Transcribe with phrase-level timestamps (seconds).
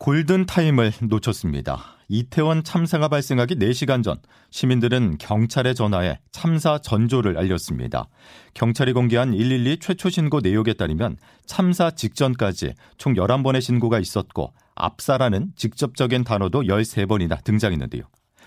[0.00, 1.98] 골든 타임을 놓쳤습니다.
[2.08, 4.16] 이태원 참사가 발생하기 4시간 전
[4.50, 8.08] 시민들은 경찰에 전화해 참사 전조를 알렸습니다.
[8.54, 16.24] 경찰이 공개한 112 최초 신고 내용에 따르면 참사 직전까지 총 11번의 신고가 있었고 압사라는 직접적인
[16.24, 18.04] 단어도 13번이나 등장했는데요.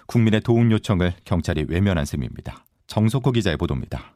[0.08, 2.66] 국민의 도움 요청을 경찰이 외면한 셈입니다.
[2.88, 4.16] 정석호 기자의 보도입니다.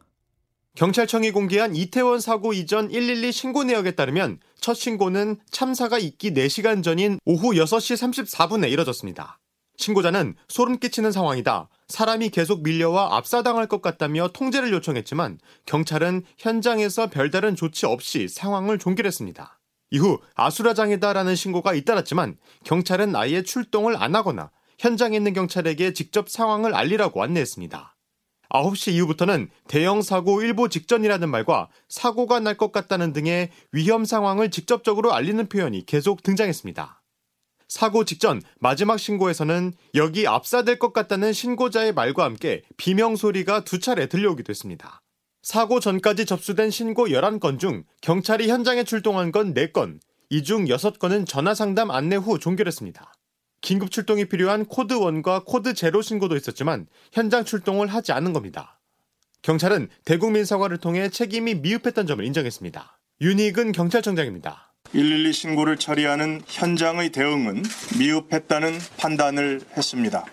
[0.77, 7.17] 경찰청이 공개한 이태원 사고 이전 112 신고 내역에 따르면 첫 신고는 참사가 있기 4시간 전인
[7.25, 9.39] 오후 6시 34분에 이뤄졌습니다.
[9.77, 11.69] 신고자는 소름 끼치는 상황이다.
[11.87, 19.59] 사람이 계속 밀려와 압사당할 것 같다며 통제를 요청했지만 경찰은 현장에서 별다른 조치 없이 상황을 종결했습니다.
[19.89, 27.23] 이후 아수라장이다라는 신고가 잇따랐지만 경찰은 아예 출동을 안 하거나 현장에 있는 경찰에게 직접 상황을 알리라고
[27.23, 27.96] 안내했습니다.
[28.49, 35.13] 9시 이후부터는 대형 사고 일보 직전이라는 말과 사고가 날 것 같다는 등의 위험 상황을 직접적으로
[35.13, 37.03] 알리는 표현이 계속 등장했습니다.
[37.67, 44.07] 사고 직전 마지막 신고에서는 여기 압사될 것 같다는 신고자의 말과 함께 비명 소리가 두 차례
[44.07, 45.01] 들려오기도 했습니다.
[45.43, 51.53] 사고 전까지 접수된 신고 11건 중 경찰이 현장에 출동한 건 4건, 이 중 6건은 전화
[51.53, 53.13] 상담 안내 후 종결했습니다.
[53.61, 58.79] 긴급 출동이 필요한 코드 1과 코드 제로 신고도 있었지만 현장 출동을 하지 않은 겁니다.
[59.41, 62.99] 경찰은 대국민 사과를 통해 책임이 미흡했던 점을 인정했습니다.
[63.21, 64.73] 윤희근 경찰청장입니다.
[64.91, 67.63] 112 신고를 처리하는 현장의 대응은
[67.99, 70.25] 미흡했다는 판단을 했습니다.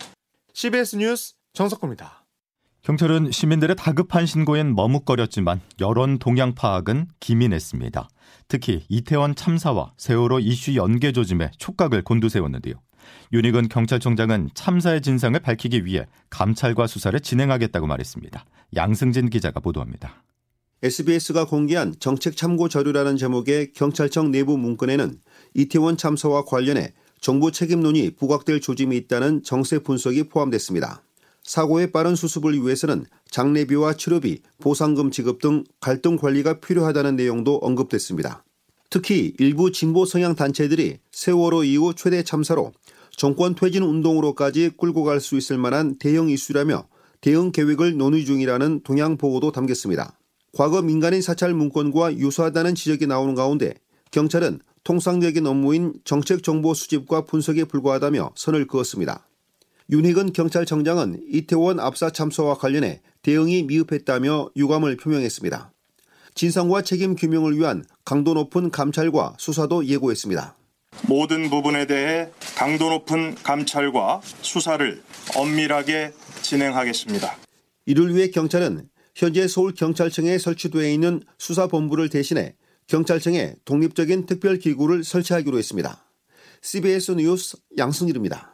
[0.52, 2.24] CBS 뉴스 정석호입니다.
[2.82, 8.08] 경찰은 시민들의 다급한 신고엔 머뭇거렸지만 여론 동향 파악은 기민했습니다.
[8.46, 12.74] 특히 이태원 참사와 세월호 이슈 연계 조짐에 촉각을 곤두세웠는데요.
[13.32, 18.44] 윤희근 경찰청장은 참사의 진상을 밝히기 위해 감찰과 수사를 진행하겠다고 말했습니다.
[18.76, 20.22] 양승진 기자가 보도합니다.
[20.82, 25.18] SBS가 공개한 정책 참고 자료라는 제목의 경찰청 내부 문건에는
[25.54, 31.02] 이태원 참사와 관련해 정부 책임론이 부각될 조짐이 있다는 정세 분석이 포함됐습니다.
[31.42, 38.44] 사고의 빠른 수습을 위해서는 장례비와 치료비, 보상금 지급 등 갈등 관리가 필요하다는 내용도 언급됐습니다.
[38.90, 42.72] 특히 일부 진보 성향 단체들이 세월호 이후 최대 참사로
[43.16, 46.86] 정권 퇴진 운동으로까지 끌고 갈 수 있을 만한 대형 이슈라며
[47.20, 50.18] 대응 계획을 논의 중이라는 동향 보고도 담겼습니다.
[50.52, 53.74] 과거 민간인 사찰 문건과 유사하다는 지적이 나오는 가운데
[54.10, 59.26] 경찰은 통상적인 업무인 정책 정보 수집과 분석에 불과하다며 선을 그었습니다.
[59.90, 65.72] 윤희근 경찰청장은 이태원 압사 참사와 관련해 대응이 미흡했다며 유감을 표명했습니다.
[66.34, 70.56] 진상과 책임 규명을 위한 강도 높은 감찰과 수사도 예고했습니다.
[71.02, 75.02] 모든 부분에 대해 강도 높은 감찰과 수사를
[75.36, 76.12] 엄밀하게
[76.42, 77.36] 진행하겠습니다.
[77.86, 82.54] 이를 위해 경찰은 현재 서울경찰청에 설치되어 있는 수사본부를 대신해
[82.86, 86.04] 경찰청에 독립적인 특별기구를 설치하기로 했습니다.
[86.62, 88.52] CBS 뉴스 양승일입니다.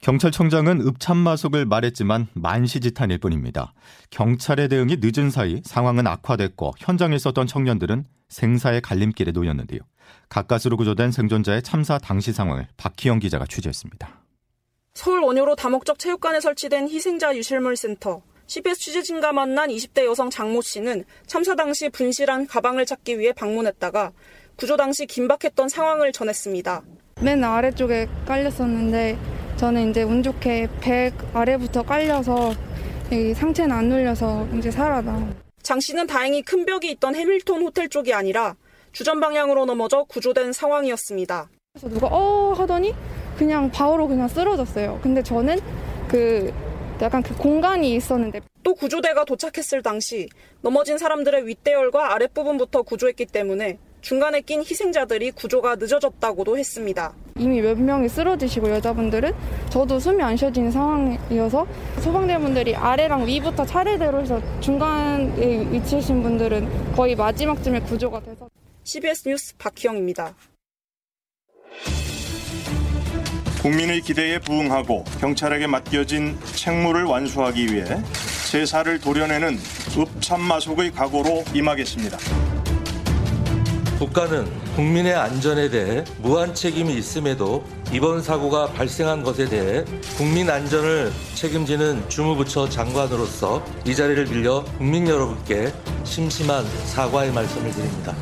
[0.00, 3.72] 경찰청장은 읍참마속을 말했지만 만시지탄일 뿐입니다.
[4.10, 9.80] 경찰의 대응이 늦은 사이 상황은 악화됐고 현장에 있었던 청년들은 생사의 갈림길에 놓였는데요.
[10.28, 14.08] 가까스로 구조된 생존자의 참사 당시 상황을 박희영 기자가 취재했습니다.
[14.94, 18.22] 서울 원효로 다목적 체육관에 설치된 희생자 유실물 센터.
[18.46, 24.12] CBS 취재진과 만난 20대 여성 장모 씨는 참사 당시 분실한 가방을 찾기 위해 방문했다가
[24.56, 26.82] 구조 당시 긴박했던 상황을 전했습니다.
[27.22, 29.18] 맨 아래쪽에 깔렸었는데
[29.56, 32.54] 저는 이제 운 좋게 백 아래부터 깔려서
[33.36, 35.32] 상체는 안 눌려서 이제 살아나.
[35.62, 38.54] 장 씨는 다행히 큰 벽이 있던 해밀턴 호텔 쪽이 아니라
[38.94, 41.48] 주전 방향으로 넘어져 구조된 상황이었습니다.
[41.72, 42.94] 그래서 누가 어 하더니
[43.36, 45.00] 그냥 바로 그냥 쓰러졌어요.
[45.02, 45.58] 근데 저는
[46.08, 46.54] 그
[47.02, 50.28] 약간 그 공간이 있었는데 또 구조대가 도착했을 당시
[50.62, 57.14] 넘어진 사람들의 윗대열과 아랫부분부터 구조했기 때문에 중간에 낀 희생자들이 구조가 늦어졌다고도 했습니다.
[57.36, 59.32] 이미 몇 명이 쓰러지시고 여자분들은
[59.70, 61.66] 저도 숨이 안 쉬어지는 상황이어서
[62.00, 68.53] 소방대분들이 아래랑 위부터 차례대로 해서 중간에 위치하신 분들은 거의 마지막쯤에 구조가 돼서
[68.84, 70.34] CBS 뉴스 박희영입니다.
[73.62, 77.86] 국민의 기대에 부응하고 경찰에게 맡겨진 책무를 완수하기 위해
[78.50, 79.58] 제사를 도려내는
[79.96, 82.18] 읍참마속의 각오로 임하겠습니다.
[83.98, 84.44] 국가는
[84.76, 89.84] 국민의 안전에 대해 무한 책임이 있음에도 이번 사고가 발생한 것에 대해
[90.18, 95.72] 국민 안전을 책임지는 주무부처 장관으로서 이 자리를 빌려 국민 여러분께
[96.04, 98.14] 심심한 사과의 말씀을 드립니다.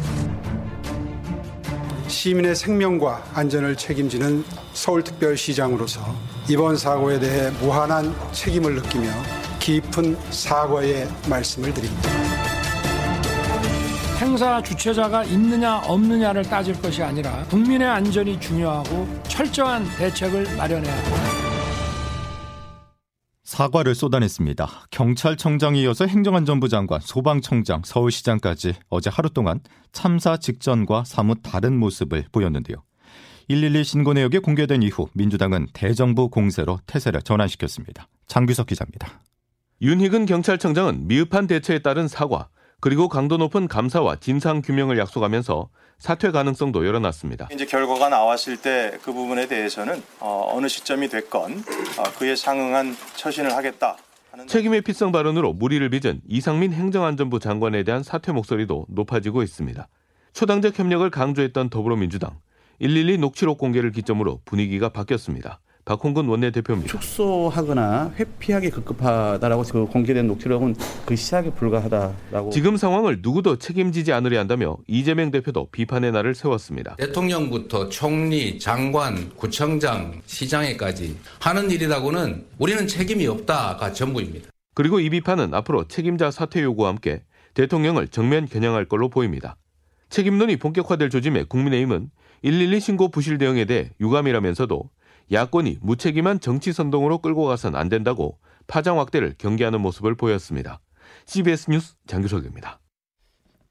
[2.12, 4.44] 시민의 생명과 안전을 책임지는
[4.74, 6.14] 서울특별시장으로서
[6.48, 9.10] 이번 사고에 대해 무한한 책임을 느끼며
[9.58, 12.10] 깊은 사과의 말씀을 드립니다.
[14.18, 21.31] 행사 주최자가 있느냐 없느냐를 따질 것이 아니라 국민의 안전이 중요하고 철저한 대책을 마련해야 합니다.
[23.52, 24.86] 사과를 쏟아냈습니다.
[24.90, 29.60] 경찰청장이 이어서 행정안전부 장관, 소방청장, 서울시장까지 어제 하루 동안
[29.92, 32.78] 참사 직전과 사뭇 다른 모습을 보였는데요.
[33.48, 38.08] 112 신고 내역이 공개된 이후 민주당은 대정부 공세로 태세를 전환시켰습니다.
[38.26, 39.20] 장규석 기자입니다.
[39.82, 42.48] 윤희근 경찰청장은 미흡한 대처에 따른 사과,
[42.82, 45.68] 그리고 강도 높은 감사와 진상 규명을 약속하면서
[46.00, 47.46] 사퇴 가능성도 열어놨습니다.
[47.52, 51.62] 이제 결과가 나왔을 때 그 부분에 대해서는 어, 느 시점이 됐건
[51.98, 53.96] 어, 그에 상응한 처신을 하겠다.
[54.48, 59.86] 책임의 필성 발언으로 무리를 빚은 이상민 행정안전부 장관에 대한 사퇴 목소리도 높아지고 있습니다.
[60.32, 62.40] 초당적 협력을 강조했던 더불어민주당
[62.80, 65.60] 112 녹취록 공개를 기점으로 분위기가 바뀌었습니다.
[65.84, 66.92] 박홍근 원내대표입니다.
[66.92, 72.50] 축소하거나 회피하기 급급하다라고 그 공개된 녹취록은 그 시작에 불과하다라고.
[72.50, 76.94] 지금 상황을 누구도 책임지지 않으려 한다며 이재명 대표도 비판의 날을 세웠습니다.
[76.96, 84.50] 대통령부터 총리, 장관, 구청장, 시장에까지 하는 일이라고는 우리는 책임이 없다가 전부입니다.
[84.74, 87.24] 그리고 이 비판은 앞으로 책임자 사퇴 요구와 함께
[87.54, 89.56] 대통령을 정면 겨냥할 걸로 보입니다.
[90.10, 92.10] 책임론이 본격화될 조짐에 국민의힘은
[92.42, 94.90] 112 신고 부실 대응에 대해 유감이라면서도
[95.30, 100.80] 야권이 무책임한 정치 선동으로 끌고 가선 안 된다고 파장 확대를 경계하는 모습을 보였습니다.
[101.26, 102.80] CBS 뉴스 장규석입니다.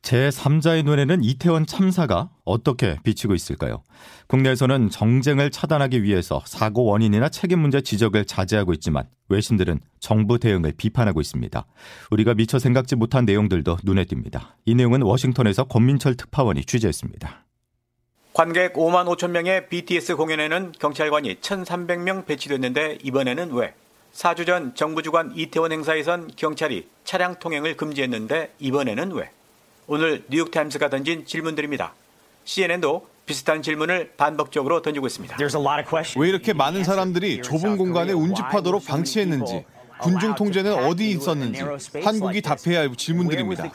[0.01, 3.83] 제3자의 눈에는 이태원 참사가 어떻게 비치고 있을까요?
[4.27, 11.21] 국내에서는 정쟁을 차단하기 위해서 사고 원인이나 책임 문제 지적을 자제하고 있지만 외신들은 정부 대응을 비판하고
[11.21, 11.65] 있습니다.
[12.09, 14.53] 우리가 미처 생각지 못한 내용들도 눈에 띕니다.
[14.65, 17.45] 이 내용은 워싱턴에서 권민철 특파원이 취재했습니다.
[18.41, 23.75] 관객 5만 5천 명의 BTS 공연에는 경찰관이 1,300명 배치됐는데 이번에는 왜?
[24.15, 29.29] 4주 전 정부 주관 이태원 행사에선 경찰이 차량 통행을 금지했는데 이번에는 왜?
[29.85, 31.93] 오늘 뉴욕타임스가 던진 질문들입니다.
[32.45, 35.37] CNN도 비슷한 질문을 반복적으로 던지고 있습니다.
[36.17, 39.65] 왜 이렇게 많은 사람들이 좁은 공간에 운집하도록 방치했는지,
[39.99, 41.61] 군중 통제는 어디 있었는지
[42.03, 43.71] 한국이 답해야 할 질문들입니다.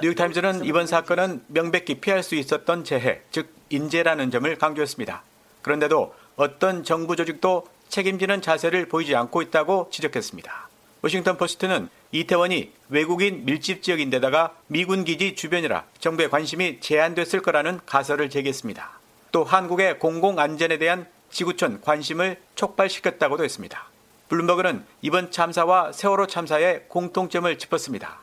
[0.00, 5.22] 뉴욕타임즈는 이번 사건은 명백히 피할 수 있었던 재해, 즉 인재라는 점을 강조했습니다.
[5.62, 10.68] 그런데도 어떤 정부 조직도 책임지는 자세를 보이지 않고 있다고 지적했습니다.
[11.02, 18.90] 워싱턴 포스트는 이태원이 외국인 밀집 지역인데다가 미군 기지 주변이라 정부의 관심이 제한됐을 거라는 가설을 제기했습니다.
[19.32, 23.86] 또 한국의 공공 안전에 대한 지구촌 관심을 촉발시켰다고도 했습니다.
[24.28, 28.18] 블룸버그는 이번 참사와 세월호 참사의 공통점을 짚었습니다.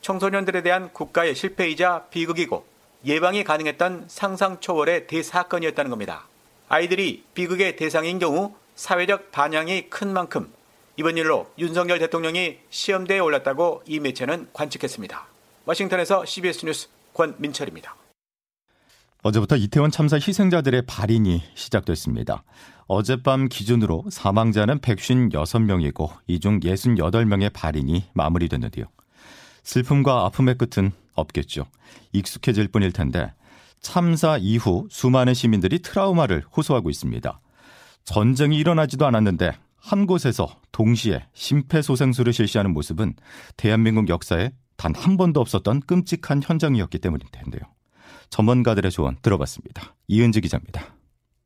[0.00, 2.66] 청소년들에 대한 국가의 실패이자 비극이고
[3.06, 6.26] 예방이 가능했던 상상 초월의 대사건이었다는 겁니다.
[6.68, 10.52] 아이들이 비극의 대상인 경우 사회적 반향이 큰 만큼
[10.96, 15.24] 이번 일로 윤석열 대통령이 시험대에 올랐다고 이 매체는 관측했습니다.
[15.66, 17.94] 워싱턴에서 CBS 뉴스 권민철입니다.
[19.22, 22.42] 어제부터 이태원 참사 희생자들의 발인이 시작됐습니다.
[22.88, 28.86] 어젯밤 기준으로 사망자는 156명이고 이 중 68명의 발인이 마무리됐는데요.
[29.64, 31.66] 슬픔과 아픔의 끝은 없겠죠.
[32.12, 33.32] 익숙해질 뿐일 텐데
[33.80, 37.40] 참사 이후 수많은 시민들이 트라우마를 호소하고 있습니다.
[38.04, 43.14] 전쟁이 일어나지도 않았는데 한 곳에서 동시에 심폐소생술을 실시하는 모습은
[43.56, 47.62] 대한민국 역사에 단 한 번도 없었던 끔찍한 현장이었기 때문일 텐데요.
[48.30, 49.94] 전문가들의 조언 들어봤습니다.
[50.08, 50.94] 이은지 기자입니다.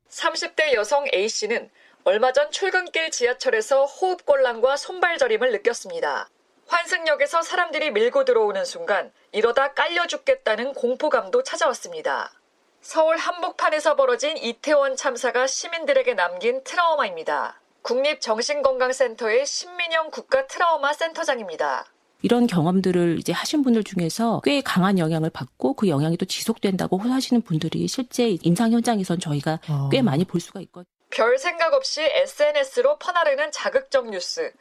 [0.09, 1.71] 30대 여성 A씨는
[2.05, 6.29] 얼마 전 출근길 지하철에서 호흡곤란과 손발저림을 느꼈습니다.
[6.71, 12.33] 환승역에서 사람들이 밀고 들어오는 순간 이러다 깔려 죽겠다는 공포감도 찾아왔습니다.
[12.81, 17.61] 서울 한복판에서 벌어진 이태원 참사가 시민들에게 남긴 트라우마입니다.
[17.83, 21.87] 국립정신건강센터의 신민영 국가 트라우마 센터장입니다.
[22.23, 27.43] 이런 경험들을 이제 하신 분들 중에서 꽤 강한 영향을 받고 그 영향이 또 지속된다고 호소하시는
[27.43, 29.89] 분들이 실제 임상 현장에선 저희가 어.
[29.91, 30.93] 꽤 많이 볼 수가 있거든요.
[31.11, 34.53] 별 생각 없이 SNS로 퍼나르는 자극적 뉴스,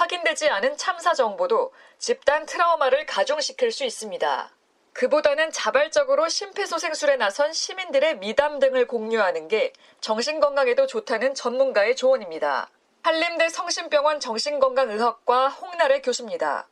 [0.00, 4.50] 확인되지 않은 참사 정보도 집단 트라우마를 가중시킬 수 있습니다.
[4.92, 12.68] 그보다는 자발적으로 심폐소생술에 나선 시민들의 미담 등을 공유하는 게 정신건강에도 좋다는 전문가의 조언입니다.
[13.02, 16.68] 한림대 성심병원 정신건강의학과 홍나래 교수입니다.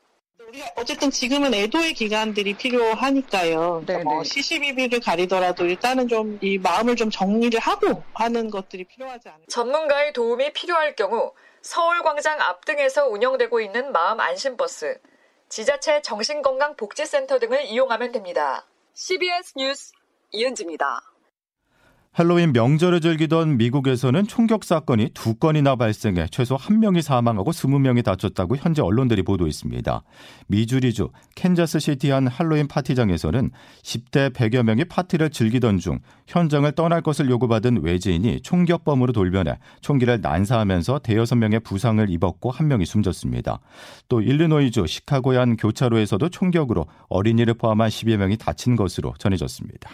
[0.49, 3.85] 우리가 어쨌든 지금은 애도의 기간들이 필요하니까요.
[4.05, 9.47] 뭐 시시비비를 가리더라도 일단은 좀 이 마음을 좀 정리를 하고 하는 것들이 필요하지 않을까.
[9.49, 11.33] 전문가의 도움이 필요할 경우
[11.65, 15.01] 서울광장 앞 등에서 운영되고 있는 마음 안심버스,
[15.49, 18.67] 지자체 정신건강복지센터 등을 이용하면 됩니다.
[18.93, 19.93] CBS 뉴스
[20.31, 21.14] 이은지입니다.
[22.15, 28.57] 할로윈 명절을 즐기던 미국에서는 총격 사건이 두 건이나 발생해 최소 한 명이 사망하고 20명이 다쳤다고
[28.57, 30.05] 현지 언론들이 보도했습니다.
[30.47, 33.51] 미주리주 캔자스 시티 한 할로윈 파티장에서는
[33.83, 41.01] 10대 100여 명이 파티를 즐기던 중 현장을 떠날 것을 요구받은 외지인이 총격범으로 돌변해 총기를 난사하면서
[41.01, 43.59] 대여섯 명의 부상을 입었고 한 명이 숨졌습니다.
[44.09, 49.91] 또 일리노이주 시카고의 한 교차로에서도 총격으로 어린이를 포함한 10여 명이 다친 것으로 전해졌습니다.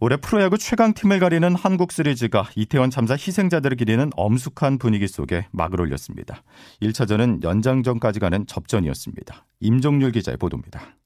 [0.00, 6.42] 올해 프로야구 최강팀을 가리는 한국 시리즈가 이태원 참사 희생자들을 기리는 엄숙한 분위기 속에 막을 올렸습니다.
[6.82, 9.46] 1차전은 연장전까지 가는 접전이었습니다.
[9.60, 10.96] 임종률 기자의 보도입니다.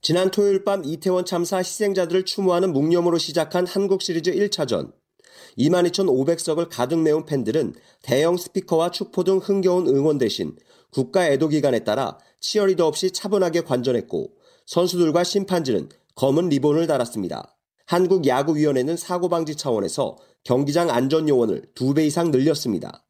[0.00, 4.92] 지난 토요일 밤 이태원 참사 희생자들을 추모하는 묵념으로 시작한 한국 시리즈 1차전.
[5.58, 10.56] 22,500석을 가득 메운 팬들은 대형 스피커와 축포 등 흥겨운 응원 대신
[10.90, 14.32] 국가 애도 기간에 따라 치어리더 없이 차분하게 관전했고
[14.66, 17.57] 선수들과 심판진은 검은 리본을 달았습니다.
[17.88, 23.06] 한국야구위원회는 사고방지 차원에서 경기장 안전요원을 2배 이상 늘렸습니다.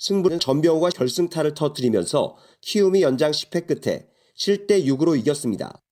[0.00, 5.84] 승부는 전병우가 결승타를 터뜨리면서 키움이 연장 10회 끝에 7대 6으로 이겼습니다.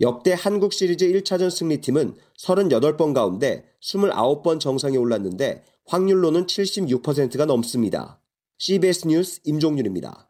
[0.00, 8.22] 역대 한국 시리즈 1차전 승리팀은 38번 가운데 29번 정상에 올랐는데 확률로는 76%가 넘습니다.
[8.56, 10.29] CBS 뉴스 임종률입니다.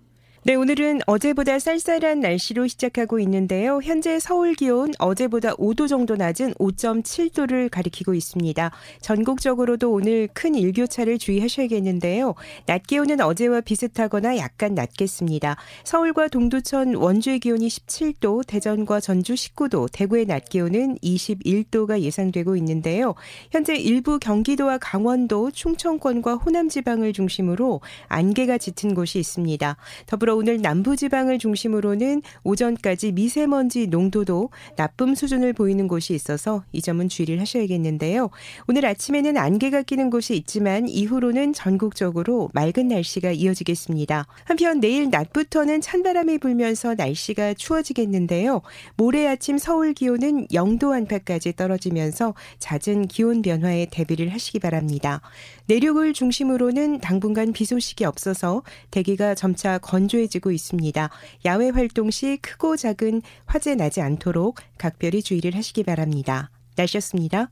[0.43, 3.79] 네, 오늘은 어제보다 쌀쌀한 날씨로 시작하고 있는데요.
[3.83, 8.71] 현재 서울 기온 어제보다 5도 정도 낮은 5.7도를 가리키고 있습니다.
[9.01, 12.33] 전국적으로도 오늘 큰 일교차를 주의하셔야겠는데요.
[12.65, 15.57] 낮 기온은 어제와 비슷하거나 약간 낮겠습니다.
[15.83, 23.13] 서울과 동두천, 원주의 기온이 17도, 대전과 전주 19도, 대구의 낮 기온은 21도가 예상되고 있는데요.
[23.51, 29.77] 현재 일부 경기도와 강원도, 충청권과 호남 지방을 중심으로 안개가 짙은 곳이 있습니다.
[30.07, 37.39] 더불어 오늘 남부지방을 중심으로는 오전까지 미세먼지 농도도 나쁨 수준을 보이는 곳이 있어서 이 점은 주의를
[37.41, 38.29] 하셔야겠는데요.
[38.67, 44.25] 오늘 아침에는 안개가 끼는 곳이 있지만 이후로는 전국적으로 맑은 날씨가 이어지겠습니다.
[44.45, 48.61] 한편 내일 낮부터는 찬바람이 불면서 날씨가 추워지겠는데요.
[48.95, 55.21] 모레 아침 서울 기온은 0도 안팎까지 떨어지면서 잦은 기온 변화에 대비를 하시기 바랍니다.
[55.67, 61.09] 내륙을 중심으로는 당분간 비 소식이 없어서 대기가 점차 건조 해지고 있습니다.
[61.45, 66.49] 야외 활동 시 크고 작은 화재 나지 않도록 각별히 주의를 하시기 바랍니다.
[66.75, 67.51] 날씨였습니다.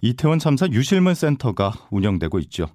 [0.00, 2.66] 이태원 참사 유실물 센터가 운영되고 있죠.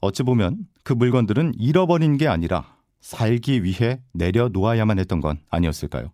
[0.00, 6.12] 어찌 보면 그 물건들은 잃어버린 게 아니라 살기 위해 내려놓아야만 했던 건 아니었을까요?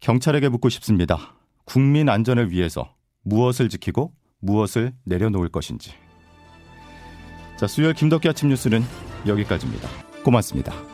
[0.00, 1.34] 경찰에게 묻고 싶습니다.
[1.64, 5.92] 국민 안전을 위해서 무엇을 지키고 무엇을 내려놓을 것인지.
[7.56, 8.82] 자, 수요일 김덕기 아침 뉴스는
[9.26, 9.88] 여기까지입니다.
[10.24, 10.91] 고맙습니다.